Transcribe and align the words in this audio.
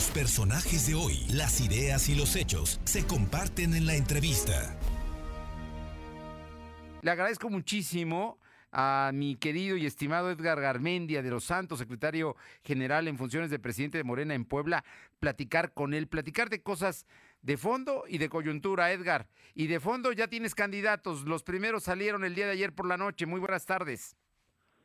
Los 0.00 0.10
personajes 0.12 0.86
de 0.86 0.94
hoy, 0.94 1.26
las 1.30 1.60
ideas 1.60 2.08
y 2.08 2.14
los 2.14 2.34
hechos 2.34 2.80
se 2.84 3.06
comparten 3.06 3.74
en 3.74 3.84
la 3.84 3.96
entrevista. 3.96 4.74
Le 7.02 7.10
agradezco 7.10 7.50
muchísimo 7.50 8.38
a 8.72 9.10
mi 9.12 9.36
querido 9.36 9.76
y 9.76 9.84
estimado 9.84 10.30
Edgar 10.30 10.58
Garmendia 10.58 11.20
de 11.20 11.28
los 11.28 11.44
Santos, 11.44 11.80
secretario 11.80 12.34
general 12.64 13.08
en 13.08 13.18
funciones 13.18 13.50
de 13.50 13.58
presidente 13.58 13.98
de 13.98 14.04
Morena 14.04 14.32
en 14.32 14.46
Puebla, 14.46 14.84
platicar 15.18 15.74
con 15.74 15.92
él, 15.92 16.06
platicar 16.06 16.48
de 16.48 16.62
cosas 16.62 17.06
de 17.42 17.58
fondo 17.58 18.04
y 18.08 18.16
de 18.16 18.30
coyuntura, 18.30 18.92
Edgar. 18.92 19.26
Y 19.54 19.66
de 19.66 19.80
fondo 19.80 20.12
ya 20.12 20.28
tienes 20.28 20.54
candidatos, 20.54 21.26
los 21.26 21.42
primeros 21.42 21.82
salieron 21.82 22.24
el 22.24 22.34
día 22.34 22.46
de 22.46 22.52
ayer 22.52 22.74
por 22.74 22.86
la 22.86 22.96
noche. 22.96 23.26
Muy 23.26 23.38
buenas 23.38 23.66
tardes. 23.66 24.16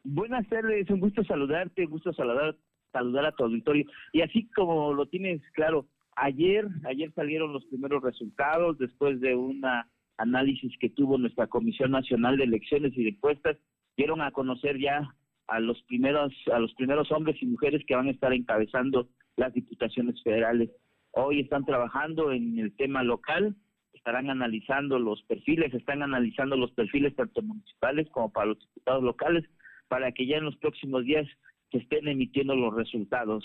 Buenas 0.04 0.46
tardes, 0.50 0.90
un 0.90 1.00
gusto 1.00 1.24
saludarte, 1.24 1.86
un 1.86 1.92
gusto 1.92 2.12
saludar, 2.12 2.58
saludar 2.96 3.25
a 3.25 3.32
tu 3.34 3.43
auditorio. 3.43 3.86
Y 4.14 4.21
así 4.21 4.48
como 4.55 4.93
lo 4.93 5.05
tienes 5.07 5.41
claro, 5.52 5.86
ayer, 6.16 6.66
ayer 6.86 7.12
salieron 7.13 7.52
los 7.52 7.66
primeros 7.66 8.02
resultados 8.02 8.77
después 8.77 9.20
de 9.20 9.36
una 9.36 9.88
análisis 10.17 10.72
que 10.80 10.90
tuvo 10.90 11.17
nuestra 11.17 11.48
Comisión 11.48 11.91
Nacional 11.91 12.38
de 12.38 12.45
Elecciones 12.45 12.94
y 12.95 13.03
de 13.03 13.09
Encuestas, 13.09 13.58
dieron 13.98 14.22
a 14.22 14.31
conocer 14.31 14.80
ya 14.80 15.13
a 15.48 15.59
los 15.59 15.81
primeros 15.84 16.34
a 16.52 16.59
los 16.59 16.73
primeros 16.73 17.12
hombres 17.12 17.36
y 17.41 17.45
mujeres 17.45 17.84
que 17.86 17.95
van 17.95 18.08
a 18.08 18.12
estar 18.12 18.34
encabezando 18.34 19.09
las 19.36 19.53
diputaciones 19.53 20.22
federales. 20.23 20.70
Hoy 21.12 21.41
están 21.41 21.66
trabajando 21.66 22.31
en 22.31 22.58
el 22.59 22.75
tema 22.75 23.03
local, 23.03 23.55
estarán 23.94 24.30
analizando 24.30 25.00
los 25.00 25.22
perfiles, 25.23 25.73
están 25.73 26.02
analizando 26.02 26.55
los 26.55 26.72
perfiles 26.72 27.16
tanto 27.16 27.41
municipales 27.41 28.08
como 28.12 28.31
para 28.31 28.48
los 28.48 28.59
diputados 28.59 29.03
locales, 29.03 29.44
para 29.88 30.12
que 30.14 30.25
ya 30.25 30.38
en 30.38 30.45
los 30.45 30.58
próximos 30.58 31.03
días 31.03 31.27
estén 31.76 32.08
emitiendo 32.08 32.56
los 32.56 32.74
resultados. 32.74 33.44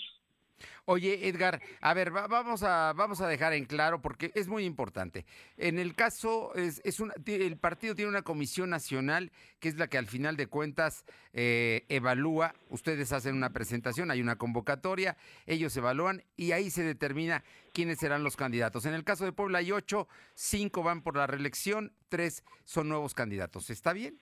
Oye, 0.85 1.29
Edgar, 1.29 1.61
a 1.81 1.95
ver, 1.95 2.11
vamos, 2.11 2.63
a, 2.63 2.93
vamos 2.95 3.21
a 3.21 3.29
dejar 3.29 3.53
en 3.53 3.65
claro 3.65 4.01
porque 4.03 4.33
es 4.35 4.49
muy 4.49 4.65
importante. 4.65 5.25
En 5.57 5.79
el 5.79 5.95
caso, 5.95 6.55
es, 6.55 6.81
es 6.85 7.01
el 7.27 7.57
partido 7.57 7.95
tiene 7.95 8.11
una 8.11 8.23
comisión 8.23 8.71
nacional 8.71 9.31
que 9.59 9.69
es 9.69 9.77
la 9.77 9.89
que 9.89 9.99
al 9.99 10.07
final 10.07 10.37
de 10.37 10.47
cuentas 10.47 11.05
eh, 11.33 11.85
evalúa, 11.89 12.55
ustedes 12.71 13.13
hacen 13.13 13.37
una 13.37 13.53
presentación, 13.53 14.11
hay 14.11 14.21
una 14.21 14.37
convocatoria, 14.37 15.17
ellos 15.47 15.77
evalúan 15.77 16.23
y 16.37 16.53
ahí 16.53 16.71
se 16.71 16.83
determina 16.83 17.45
quiénes 17.73 17.99
serán 17.99 18.25
los 18.25 18.37
candidatos. 18.37 18.87
En 18.87 18.95
el 18.95 19.05
caso 19.05 19.25
de 19.25 19.33
Puebla 19.33 19.59
hay 19.59 19.73
ocho, 19.73 20.09
cinco 20.35 20.83
van 20.83 21.03
por 21.03 21.17
la 21.17 21.27
reelección, 21.27 21.93
tres 22.09 22.43
son 22.65 22.89
nuevos 22.89 23.15
candidatos. 23.15 23.71
¿Está 23.71 23.93
bien? 23.93 24.19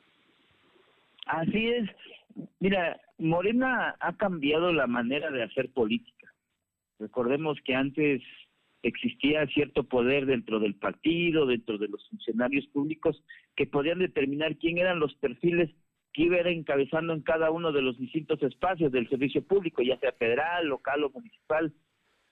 Así 1.28 1.68
es. 1.68 1.88
Mira, 2.60 3.00
Morena 3.18 3.96
ha 4.00 4.16
cambiado 4.16 4.72
la 4.72 4.86
manera 4.86 5.30
de 5.30 5.42
hacer 5.42 5.72
política 5.72 6.18
Recordemos 6.98 7.58
que 7.64 7.74
antes 7.74 8.22
existía 8.82 9.46
cierto 9.48 9.84
poder 9.84 10.26
dentro 10.26 10.58
del 10.58 10.74
partido, 10.74 11.46
dentro 11.46 11.78
de 11.78 11.88
los 11.88 12.06
funcionarios 12.08 12.66
públicos, 12.68 13.22
que 13.56 13.66
podían 13.66 13.98
determinar 13.98 14.56
quién 14.56 14.78
eran 14.78 14.98
los 14.98 15.14
perfiles 15.16 15.70
que 16.12 16.22
iba 16.22 16.38
encabezando 16.38 17.12
en 17.12 17.22
cada 17.22 17.50
uno 17.50 17.70
de 17.70 17.82
los 17.82 17.98
distintos 17.98 18.42
espacios 18.42 18.90
del 18.90 19.08
servicio 19.08 19.44
público, 19.44 19.82
ya 19.82 19.98
sea 19.98 20.12
federal, 20.12 20.66
local 20.66 21.04
o 21.04 21.10
municipal. 21.10 21.72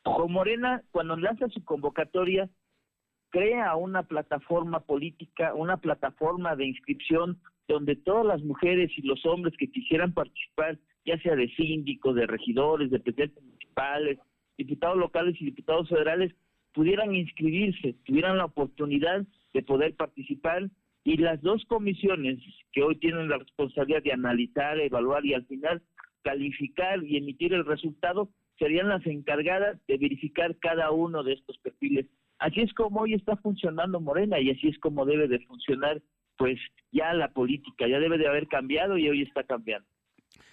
Con 0.02 0.32
Morena, 0.32 0.82
cuando 0.90 1.16
lanza 1.16 1.48
su 1.48 1.64
convocatoria, 1.64 2.48
crea 3.30 3.76
una 3.76 4.04
plataforma 4.04 4.80
política, 4.80 5.54
una 5.54 5.76
plataforma 5.76 6.56
de 6.56 6.66
inscripción 6.66 7.40
donde 7.68 7.96
todas 7.96 8.26
las 8.26 8.42
mujeres 8.42 8.90
y 8.96 9.02
los 9.02 9.24
hombres 9.26 9.54
que 9.58 9.70
quisieran 9.70 10.12
participar, 10.12 10.78
ya 11.04 11.18
sea 11.18 11.36
de 11.36 11.48
síndicos, 11.54 12.14
de 12.14 12.26
regidores, 12.26 12.90
de 12.90 13.00
presidentes 13.00 13.42
municipales, 13.42 14.18
diputados 14.56 14.96
locales 14.96 15.36
y 15.40 15.46
diputados 15.46 15.88
federales 15.88 16.32
pudieran 16.72 17.14
inscribirse, 17.14 17.94
tuvieran 18.04 18.38
la 18.38 18.46
oportunidad 18.46 19.24
de 19.52 19.62
poder 19.62 19.94
participar 19.94 20.68
y 21.04 21.16
las 21.16 21.40
dos 21.40 21.64
comisiones 21.66 22.38
que 22.72 22.82
hoy 22.82 22.96
tienen 22.96 23.28
la 23.28 23.38
responsabilidad 23.38 24.02
de 24.02 24.12
analizar, 24.12 24.78
evaluar 24.80 25.24
y 25.24 25.34
al 25.34 25.46
final 25.46 25.82
calificar 26.22 27.02
y 27.04 27.16
emitir 27.16 27.54
el 27.54 27.64
resultado 27.64 28.28
serían 28.58 28.88
las 28.88 29.06
encargadas 29.06 29.78
de 29.86 29.98
verificar 29.98 30.56
cada 30.58 30.90
uno 30.90 31.22
de 31.22 31.34
estos 31.34 31.58
perfiles. 31.58 32.06
Así 32.38 32.60
es 32.60 32.72
como 32.74 33.00
hoy 33.00 33.14
está 33.14 33.36
funcionando 33.36 34.00
Morena 34.00 34.40
y 34.40 34.50
así 34.50 34.68
es 34.68 34.78
como 34.78 35.06
debe 35.06 35.28
de 35.28 35.38
funcionar 35.46 36.02
pues 36.36 36.58
ya 36.92 37.12
la 37.14 37.28
política, 37.28 37.86
ya 37.88 37.98
debe 37.98 38.18
de 38.18 38.28
haber 38.28 38.48
cambiado 38.48 38.96
y 38.98 39.08
hoy 39.08 39.22
está 39.22 39.44
cambiando. 39.44 39.88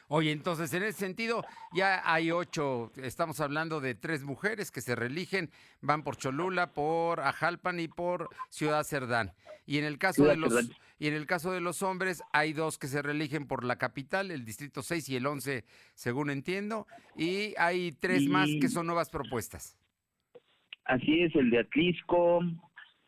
Oye, 0.08 0.32
entonces 0.32 0.74
en 0.74 0.84
ese 0.84 1.00
sentido 1.00 1.44
ya 1.74 2.02
hay 2.06 2.30
ocho, 2.30 2.92
estamos 2.98 3.40
hablando 3.40 3.80
de 3.80 3.96
tres 3.96 4.24
mujeres 4.24 4.70
que 4.70 4.82
se 4.82 4.96
reeligen, 4.96 5.50
van 5.82 6.04
por 6.04 6.18
Cholula, 6.18 6.74
por 6.74 7.20
Ajalpan 7.22 7.80
y 7.80 7.88
por 7.88 8.30
Ciudad 8.50 8.84
Cerdán. 8.84 9.32
Y 9.66 9.78
en 9.78 9.86
el 9.86 9.98
caso 9.98 10.26
de 10.26 10.36
los 10.36 10.70
y 11.00 11.08
en 11.08 11.16
el 11.16 11.26
caso 11.26 11.52
de 11.52 11.62
los 11.62 11.82
hombres 11.82 12.22
hay 12.32 12.54
dos 12.54 12.78
que 12.78 12.88
se 12.88 13.02
reeligen 13.02 13.48
por 13.48 13.64
la 13.64 13.78
capital, 13.78 14.30
el 14.30 14.46
distrito 14.46 14.84
6 14.84 15.10
y 15.10 15.16
el 15.16 15.26
11, 15.26 15.64
según 15.96 16.30
entiendo, 16.30 16.86
y 17.18 17.56
hay 17.58 17.92
tres 17.94 18.28
más 18.28 18.50
que 18.62 18.70
son 18.70 18.86
nuevas 18.86 19.10
propuestas. 19.10 19.78
Así 20.86 21.24
es, 21.24 21.34
el 21.36 21.50
de 21.50 21.60
Atlisco 21.60 22.42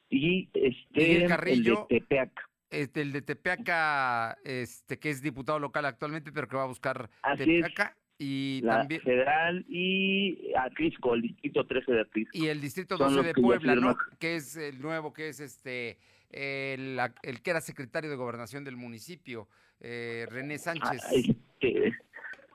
y 0.09 0.49
este 0.53 1.25
el 1.25 1.63
de 1.63 1.77
Tepeac 1.89 2.31
este, 2.69 3.01
el 3.01 3.11
de 3.11 3.21
Tepeaca, 3.21 4.37
este, 4.43 4.99
que 4.99 5.09
es 5.09 5.21
diputado 5.21 5.59
local 5.59 5.85
actualmente, 5.85 6.31
pero 6.31 6.47
que 6.47 6.55
va 6.55 6.63
a 6.63 6.67
buscar 6.67 7.09
Tepeaca. 7.37 7.95
Y 8.17 8.61
también, 8.61 9.01
federal 9.01 9.65
y 9.67 10.53
Atlisco, 10.57 11.15
el 11.15 11.21
distrito 11.23 11.65
13 11.67 11.91
de 11.91 12.01
Atlisco. 12.01 12.37
Y 12.37 12.47
el 12.47 12.61
distrito 12.61 12.97
12 12.97 13.23
de 13.23 13.33
Puebla, 13.33 13.75
¿no? 13.75 13.97
Que 14.19 14.37
es 14.37 14.55
el 14.55 14.81
nuevo, 14.81 15.11
que 15.11 15.27
es 15.27 15.41
este, 15.41 15.99
el, 16.29 16.97
que 17.43 17.49
era 17.49 17.59
secretario 17.59 18.09
de 18.09 18.15
gobernación 18.15 18.63
del 18.63 18.77
municipio, 18.77 19.49
eh, 19.81 20.25
René 20.29 20.55
ah, 20.55 20.59
Sánchez. 20.59 21.03
este, 21.11 21.93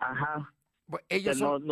ajá 0.00 0.50
ellos, 1.08 1.38
son, 1.38 1.64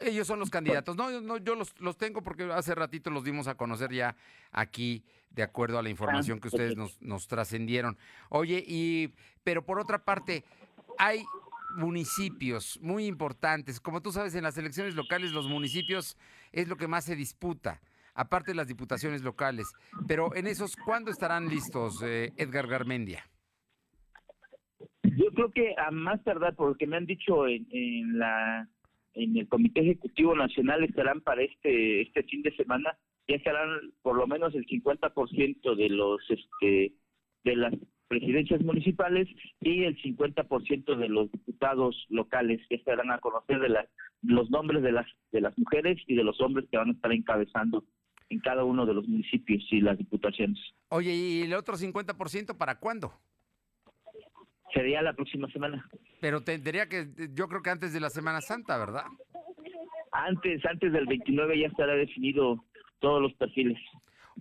ellos 0.00 0.26
son 0.26 0.38
los 0.38 0.50
candidatos. 0.50 0.96
No, 0.96 1.20
no 1.20 1.38
yo 1.38 1.54
los, 1.54 1.78
los 1.80 1.96
tengo 1.96 2.22
porque 2.22 2.44
hace 2.52 2.74
ratito 2.74 3.10
los 3.10 3.24
dimos 3.24 3.46
a 3.48 3.54
conocer 3.54 3.92
ya 3.92 4.16
aquí, 4.52 5.04
de 5.30 5.42
acuerdo 5.42 5.78
a 5.78 5.82
la 5.82 5.90
información 5.90 6.40
que 6.40 6.48
ustedes 6.48 6.76
nos, 6.76 7.00
nos 7.00 7.26
trascendieron. 7.26 7.96
Oye, 8.28 8.64
y 8.66 9.12
pero 9.42 9.64
por 9.64 9.78
otra 9.78 10.04
parte, 10.04 10.44
hay 10.98 11.24
municipios 11.76 12.78
muy 12.80 13.06
importantes. 13.06 13.80
Como 13.80 14.00
tú 14.00 14.12
sabes, 14.12 14.34
en 14.34 14.44
las 14.44 14.56
elecciones 14.56 14.94
locales 14.94 15.32
los 15.32 15.46
municipios 15.46 16.16
es 16.52 16.68
lo 16.68 16.76
que 16.76 16.88
más 16.88 17.04
se 17.04 17.16
disputa, 17.16 17.80
aparte 18.14 18.52
de 18.52 18.56
las 18.56 18.68
diputaciones 18.68 19.22
locales. 19.22 19.66
Pero 20.06 20.34
en 20.34 20.46
esos, 20.46 20.76
¿cuándo 20.76 21.10
estarán 21.10 21.48
listos, 21.48 22.00
eh, 22.02 22.32
Edgar 22.36 22.66
Garmendia? 22.66 23.28
Creo 25.34 25.50
que 25.50 25.74
a 25.76 25.90
más 25.90 26.22
tardar, 26.24 26.54
porque 26.54 26.86
me 26.86 26.96
han 26.96 27.06
dicho 27.06 27.46
en, 27.46 27.66
en 27.70 28.18
la 28.18 28.68
en 29.14 29.36
el 29.36 29.48
Comité 29.48 29.80
Ejecutivo 29.80 30.34
Nacional 30.34 30.82
estarán 30.84 31.20
para 31.20 31.42
este 31.42 32.02
este 32.02 32.22
fin 32.24 32.42
de 32.42 32.54
semana 32.56 32.96
ya 33.28 33.36
estarán 33.36 33.92
por 34.02 34.16
lo 34.16 34.26
menos 34.26 34.54
el 34.54 34.66
50% 34.66 35.76
de 35.76 35.88
los 35.88 36.20
este 36.28 36.92
de 37.44 37.56
las 37.56 37.74
presidencias 38.08 38.62
municipales 38.62 39.28
y 39.60 39.84
el 39.84 39.96
50% 40.02 40.96
de 40.96 41.08
los 41.08 41.30
diputados 41.32 42.06
locales 42.08 42.60
que 42.68 42.76
estarán 42.76 43.10
a 43.10 43.18
conocer 43.18 43.60
de 43.60 43.68
las 43.68 43.88
los 44.22 44.50
nombres 44.50 44.82
de 44.82 44.92
las 44.92 45.06
de 45.32 45.40
las 45.40 45.56
mujeres 45.58 45.98
y 46.06 46.14
de 46.16 46.24
los 46.24 46.40
hombres 46.40 46.66
que 46.70 46.76
van 46.76 46.90
a 46.90 46.92
estar 46.92 47.12
encabezando 47.12 47.84
en 48.30 48.40
cada 48.40 48.64
uno 48.64 48.86
de 48.86 48.94
los 48.94 49.06
municipios 49.06 49.62
y 49.70 49.80
las 49.80 49.98
diputaciones. 49.98 50.58
Oye, 50.88 51.14
¿y 51.14 51.42
el 51.42 51.52
otro 51.54 51.76
50% 51.76 52.56
para 52.56 52.78
cuándo? 52.78 53.12
Sería 54.72 55.02
la 55.02 55.12
próxima 55.12 55.48
semana. 55.50 55.88
Pero 56.20 56.42
tendría 56.42 56.88
que, 56.88 57.08
yo 57.32 57.48
creo 57.48 57.62
que 57.62 57.70
antes 57.70 57.92
de 57.92 58.00
la 58.00 58.10
Semana 58.10 58.40
Santa, 58.40 58.78
¿verdad? 58.78 59.04
Antes, 60.12 60.64
antes 60.64 60.92
del 60.92 61.06
29 61.06 61.58
ya 61.60 61.66
estará 61.66 61.94
definido 61.94 62.64
todos 63.00 63.20
los 63.20 63.34
perfiles. 63.34 63.78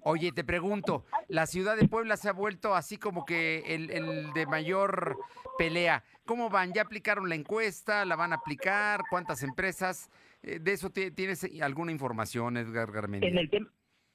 Oye, 0.01 0.31
te 0.31 0.43
pregunto, 0.43 1.05
la 1.27 1.45
ciudad 1.45 1.77
de 1.77 1.87
Puebla 1.87 2.17
se 2.17 2.29
ha 2.29 2.33
vuelto 2.33 2.75
así 2.75 2.97
como 2.97 3.25
que 3.25 3.63
el, 3.67 4.33
de 4.33 4.45
mayor 4.47 5.17
pelea. 5.57 6.03
¿Cómo 6.25 6.49
van? 6.49 6.73
¿Ya 6.73 6.81
aplicaron 6.81 7.29
la 7.29 7.35
encuesta? 7.35 8.05
¿La 8.05 8.15
van 8.15 8.33
a 8.33 8.37
aplicar? 8.37 9.01
¿Cuántas 9.09 9.43
empresas? 9.43 10.09
Eh, 10.41 10.59
¿De 10.59 10.73
eso 10.73 10.89
tienes 10.89 11.47
alguna 11.61 11.91
información, 11.91 12.57
Edgar 12.57 12.91
Garmendia? 12.91 13.29
En 13.29 13.37
el, 13.37 13.49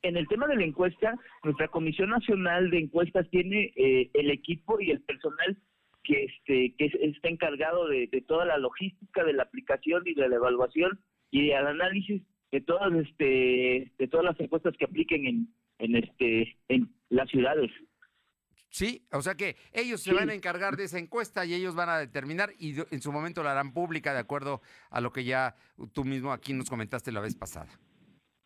en 0.02 0.16
el 0.16 0.26
tema 0.28 0.46
de 0.46 0.56
la 0.56 0.64
encuesta, 0.64 1.14
nuestra 1.44 1.69
Comisión 1.69 2.11
Nacional 2.11 2.70
de 2.70 2.81
Encuestas 2.81 3.28
tiene 3.31 3.72
eh, 3.76 4.11
el 4.14 4.31
equipo 4.31 4.81
y 4.81 4.90
el 4.90 5.00
personal 5.02 5.56
que 6.08 6.25
este 6.25 6.75
que 6.76 6.87
está 6.87 7.28
encargado 7.28 7.87
de, 7.87 8.08
toda 8.26 8.46
la 8.46 8.56
logística 8.56 9.25
de 9.25 9.34
la 9.34 9.43
aplicación 9.43 10.02
y 10.06 10.14
de 10.14 10.28
la 10.28 10.37
evaluación 10.37 10.99
y 11.31 11.49
del 11.49 11.66
análisis 11.66 12.22
de 12.50 12.60
todas 12.62 12.90
este 12.94 13.93
de 13.99 14.08
todas 14.08 14.25
las 14.25 14.40
encuestas 14.40 14.75
que 14.78 14.87
apliquen 14.87 15.26
en 15.26 15.55
en 15.78 15.96
este 15.96 16.56
en 16.69 16.88
las 17.10 17.28
ciudades 17.28 17.70
Sí, 18.70 19.02
o 19.12 19.22
sea 19.22 19.34
que 19.34 19.56
ellos 19.72 20.02
se 20.02 20.12
van 20.12 20.28
a 20.28 20.34
encargar 20.34 20.76
de 20.76 20.84
esa 20.84 20.99
encuesta 20.99 21.44
y 21.46 21.55
ellos 21.55 21.75
van 21.75 21.88
a 21.88 21.99
determinar 21.99 22.50
y 22.58 22.75
en 22.90 23.00
su 23.00 23.12
momento 23.12 23.43
la 23.43 23.52
harán 23.52 23.72
pública 23.72 24.12
de 24.12 24.20
acuerdo 24.20 24.61
a 24.90 25.00
lo 25.00 25.11
que 25.11 25.25
ya 25.25 25.56
tú 25.94 26.04
mismo 26.04 26.32
aquí 26.32 26.52
nos 26.52 26.69
comentaste 26.69 27.11
la 27.11 27.20
vez 27.20 27.34
pasada. 27.34 27.69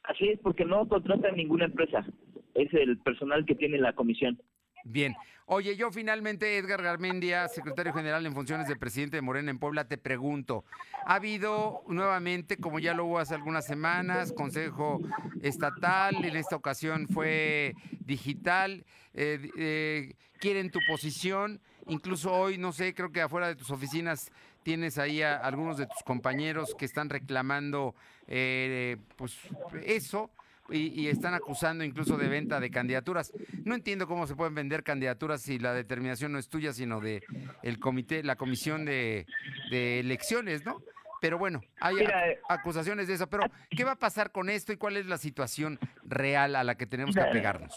Así 0.05 0.29
es, 0.29 0.39
porque 0.41 0.65
no 0.65 0.89
contratan 0.89 1.37
ninguna 1.37 1.65
empresa, 1.65 2.07
es 2.55 2.73
el 2.73 2.99
personal 2.99 3.45
que 3.45 3.57
tiene 3.57 3.79
la 3.79 3.95
comisión. 3.95 4.41
Bien. 4.85 5.15
Oye, 5.47 5.77
yo 5.77 5.91
finalmente, 5.91 6.57
Edgar 6.57 6.83
Garmendia, 6.83 7.49
secretario 7.49 7.93
general 7.93 8.25
en 8.25 8.35
funciones 8.35 8.69
de 8.69 8.77
presidente 8.77 9.17
de 9.17 9.23
Morena 9.23 9.51
en 9.51 9.59
Puebla, 9.59 9.87
te 9.87 9.99
pregunto, 9.99 10.65
¿ha 11.05 11.17
habido 11.17 11.83
nuevamente, 11.89 12.57
como 12.57 12.79
ya 12.79 12.95
lo 12.95 13.05
hubo 13.05 13.19
hace 13.19 13.35
algunas 13.35 13.67
semanas, 13.67 14.33
Consejo 14.33 15.01
Estatal, 15.43 16.25
en 16.25 16.37
esta 16.37 16.57
ocasión 16.57 17.07
fue 17.09 17.75
digital, 18.01 18.87
eh, 19.15 19.51
eh, 19.59 20.15
quieren 20.39 20.71
tu 20.71 20.79
posición, 20.89 21.61
incluso 21.87 22.33
hoy, 22.33 22.57
no 22.57 22.73
sé, 22.73 22.95
creo 22.95 23.13
que 23.13 23.21
afuera 23.21 23.49
de 23.49 23.57
tus 23.57 23.71
oficinas 23.71 24.31
tienes 24.63 24.97
ahí 24.97 25.23
a 25.23 25.37
algunos 25.37 25.77
de 25.77 25.87
tus 25.87 26.03
compañeros 26.05 26.75
que 26.79 26.85
están 26.85 27.11
reclamando 27.11 27.95
eh, 28.29 28.97
pues 29.17 29.37
eso 29.85 30.31
y, 30.71 31.09
están 31.09 31.35
acusando 31.35 31.85
incluso 31.85 32.17
de 32.17 32.29
venta 32.29 32.61
de 32.61 32.71
candidaturas. 32.71 33.33
No 33.65 33.75
entiendo 33.75 34.07
cómo 34.07 34.27
se 34.27 34.37
pueden 34.37 34.55
vender 34.55 34.83
candidaturas 34.83 35.43
si 35.43 35.59
la 35.59 35.75
determinación 35.75 36.33
no 36.33 36.39
es 36.39 36.49
tuya, 36.49 36.73
sino 36.73 37.01
de 37.01 37.23
el 37.63 37.79
comité, 37.79 38.23
la 38.23 38.37
comisión 38.37 38.85
de, 38.85 39.27
elecciones, 39.71 40.65
¿no? 40.65 40.83
Pero 41.21 41.39
bueno, 41.39 41.61
hay 41.81 41.99
eh, 41.99 42.39
acusaciones 42.49 43.07
de 43.07 43.15
eso. 43.15 43.29
Pero, 43.29 43.45
¿qué 43.71 43.85
va 43.85 43.93
a 43.93 43.99
pasar 43.99 44.33
con 44.33 44.51
esto 44.51 44.73
y 44.73 44.77
cuál 44.77 44.97
es 44.97 45.07
la 45.07 45.19
situación 45.19 45.79
real 46.05 46.57
a 46.57 46.65
la 46.65 46.77
que 46.77 46.87
tenemos 46.87 47.15
que 47.15 47.21
apegarnos? 47.21 47.77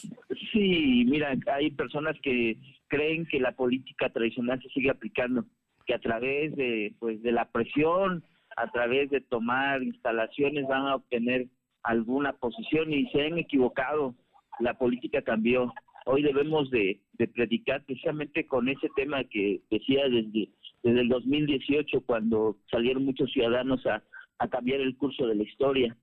Sí, 0.51 1.05
mira, 1.07 1.35
hay 1.53 1.69
personas 1.71 2.15
que 2.23 2.57
creen 2.87 3.27
que 3.27 3.39
la 3.39 3.51
política 3.51 4.09
tradicional 4.09 4.59
se 4.63 4.69
sigue 4.69 4.89
aplicando, 4.89 5.45
que 5.85 5.93
a 5.93 5.99
través 5.99 6.55
de, 6.55 6.95
pues, 6.99 7.21
de 7.21 7.31
la 7.31 7.49
presión, 7.49 8.23
a 8.57 8.71
través 8.71 9.11
de 9.11 9.21
tomar 9.21 9.83
instalaciones 9.83 10.65
van 10.67 10.87
a 10.87 10.95
obtener 10.95 11.47
alguna 11.85 12.33
posición 12.33 12.91
y 12.91 13.07
se 13.11 13.25
han 13.25 13.37
equivocado. 13.37 14.15
La 14.59 14.77
política 14.77 15.21
cambió. 15.21 15.71
Hoy 16.05 16.21
debemos 16.23 16.69
de, 16.69 16.99
predicar 17.33 17.83
precisamente 17.85 18.45
con 18.45 18.67
ese 18.67 18.89
tema 18.95 19.23
que 19.23 19.61
decía 19.69 20.07
desde, 20.09 20.49
desde 20.83 21.01
el 21.01 21.09
2018 21.09 22.01
cuando 22.01 22.57
salieron 22.69 23.05
muchos 23.05 23.31
ciudadanos 23.31 23.85
a, 23.85 24.03
a 24.39 24.47
cambiar 24.47 24.81
el 24.81 24.97
curso 24.97 25.27
de 25.27 25.35
la 25.35 25.43
historia. 25.43 25.95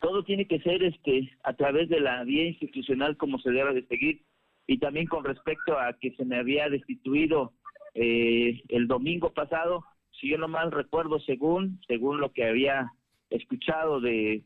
Todo 0.00 0.24
tiene 0.24 0.46
que 0.46 0.60
ser 0.60 0.82
este 0.82 1.30
a 1.42 1.54
través 1.54 1.88
de 1.88 2.00
la 2.00 2.22
vía 2.24 2.46
institucional 2.46 3.16
como 3.16 3.38
se 3.38 3.50
debe 3.50 3.74
de 3.74 3.86
seguir 3.86 4.22
y 4.66 4.78
también 4.78 5.06
con 5.06 5.24
respecto 5.24 5.78
a 5.78 5.94
que 5.94 6.12
se 6.12 6.24
me 6.24 6.36
había 6.36 6.68
destituido 6.68 7.52
eh, 7.94 8.62
el 8.68 8.88
domingo 8.88 9.32
pasado, 9.32 9.84
si 10.20 10.28
yo 10.28 10.38
no 10.38 10.48
mal 10.48 10.70
recuerdo, 10.70 11.18
según 11.20 11.80
según 11.86 12.20
lo 12.20 12.32
que 12.32 12.44
había 12.44 12.92
escuchado 13.30 14.00
de, 14.00 14.44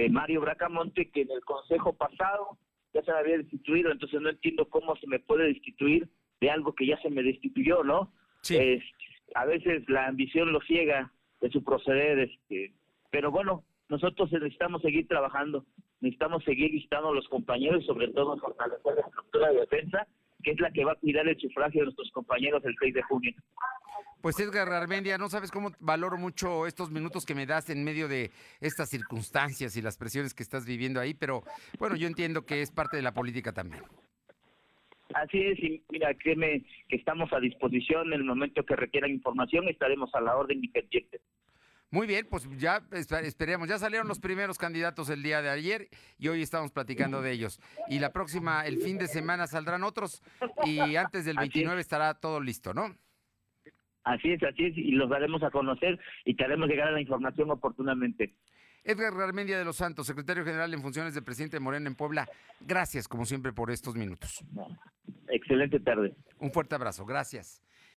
de 0.00 0.08
Mario 0.08 0.40
Bracamonte 0.40 1.10
que 1.10 1.22
en 1.22 1.30
el 1.30 1.44
consejo 1.44 1.92
pasado 1.92 2.58
ya 2.94 3.02
se 3.02 3.12
me 3.12 3.18
había 3.18 3.38
destituido, 3.38 3.92
entonces 3.92 4.20
no 4.20 4.30
entiendo 4.30 4.68
cómo 4.68 4.96
se 4.96 5.06
me 5.06 5.20
puede 5.20 5.46
destituir 5.48 6.08
de 6.40 6.50
algo 6.50 6.74
que 6.74 6.86
ya 6.86 7.00
se 7.02 7.10
me 7.10 7.22
destituyó, 7.22 7.84
¿no? 7.84 8.12
Sí. 8.42 8.56
a 9.34 9.44
veces 9.44 9.84
la 9.88 10.06
ambición 10.06 10.50
lo 10.52 10.60
ciega 10.62 11.12
de 11.42 11.50
su 11.50 11.62
proceder, 11.62 12.18
este, 12.18 12.72
pero 13.10 13.30
bueno, 13.30 13.64
nosotros 13.90 14.32
necesitamos 14.32 14.80
seguir 14.80 15.06
trabajando, 15.06 15.66
necesitamos 16.00 16.42
seguir 16.44 16.70
visitando 16.72 17.10
a 17.10 17.14
los 17.14 17.28
compañeros 17.28 17.82
y 17.82 17.86
sobre 17.86 18.08
todo 18.08 18.38
fortalecer 18.38 18.94
la 18.94 19.02
estructura 19.02 19.48
de 19.50 19.60
defensa, 19.60 20.06
que 20.42 20.52
es 20.52 20.60
la 20.60 20.70
que 20.70 20.84
va 20.84 20.92
a 20.92 20.96
cuidar 20.96 21.26
el 21.28 21.38
sufragio 21.38 21.80
de 21.80 21.84
nuestros 21.86 22.10
compañeros 22.12 22.64
el 22.64 22.74
6 22.78 22.94
de 22.94 23.02
junio. 23.02 23.32
Pues 24.20 24.38
Edgar 24.38 24.68
Armendia, 24.68 25.16
no 25.16 25.30
sabes 25.30 25.50
cómo 25.50 25.70
valoro 25.80 26.18
mucho 26.18 26.66
estos 26.66 26.90
minutos 26.90 27.24
que 27.24 27.34
me 27.34 27.46
das 27.46 27.70
en 27.70 27.82
medio 27.82 28.06
de 28.06 28.30
estas 28.60 28.90
circunstancias 28.90 29.76
y 29.76 29.82
las 29.82 29.96
presiones 29.96 30.34
que 30.34 30.42
estás 30.42 30.66
viviendo 30.66 31.00
ahí, 31.00 31.14
pero 31.14 31.42
bueno, 31.78 31.96
yo 31.96 32.06
entiendo 32.06 32.44
que 32.44 32.60
es 32.60 32.70
parte 32.70 32.98
de 32.98 33.02
la 33.02 33.14
política 33.14 33.52
también. 33.52 33.82
Así 35.14 35.40
es, 35.40 35.58
y 35.58 35.82
mira, 35.88 36.14
créeme 36.14 36.62
que 36.88 36.96
estamos 36.96 37.32
a 37.32 37.40
disposición 37.40 38.12
en 38.12 38.20
el 38.20 38.24
momento 38.24 38.62
que 38.64 38.76
requieran 38.76 39.10
información, 39.10 39.68
estaremos 39.68 40.14
a 40.14 40.20
la 40.20 40.36
orden 40.36 40.62
y 40.62 40.68
pendientes. 40.68 41.20
Muy 41.92 42.06
bien, 42.06 42.26
pues 42.30 42.48
ya 42.56 42.82
esperemos. 42.92 43.68
Ya 43.68 43.78
salieron 43.78 44.06
los 44.06 44.20
primeros 44.20 44.58
candidatos 44.58 45.10
el 45.10 45.24
día 45.24 45.42
de 45.42 45.50
ayer 45.50 45.88
y 46.18 46.28
hoy 46.28 46.40
estamos 46.40 46.70
platicando 46.70 47.20
de 47.20 47.32
ellos. 47.32 47.60
Y 47.88 47.98
la 47.98 48.12
próxima, 48.12 48.64
el 48.64 48.80
fin 48.80 48.96
de 48.96 49.08
semana, 49.08 49.48
saldrán 49.48 49.82
otros 49.82 50.22
y 50.64 50.94
antes 50.96 51.24
del 51.24 51.36
29 51.36 51.80
estará 51.80 52.14
todo 52.14 52.40
listo, 52.40 52.72
¿no? 52.72 52.94
Así 54.04 54.30
es, 54.32 54.42
así 54.42 54.66
es, 54.66 54.78
y 54.78 54.92
los 54.92 55.10
daremos 55.10 55.42
a 55.42 55.50
conocer 55.50 55.98
y 56.24 56.34
te 56.34 56.44
haremos 56.44 56.68
llegar 56.68 56.88
a 56.88 56.92
la 56.92 57.00
información 57.00 57.50
oportunamente. 57.50 58.34
Edgar 58.82 59.14
Garmendia 59.14 59.58
de 59.58 59.64
los 59.64 59.76
Santos, 59.76 60.06
secretario 60.06 60.44
general 60.44 60.72
en 60.72 60.80
funciones 60.80 61.14
de 61.14 61.20
presidente 61.20 61.56
de 61.56 61.60
Morena 61.60 61.86
en 61.86 61.96
Puebla, 61.96 62.26
gracias 62.60 63.08
como 63.08 63.26
siempre 63.26 63.52
por 63.52 63.70
estos 63.70 63.94
minutos. 63.96 64.42
Excelente 65.28 65.80
tarde. 65.80 66.14
Un 66.38 66.50
fuerte 66.50 66.76
abrazo, 66.76 67.04
gracias. 67.04 67.62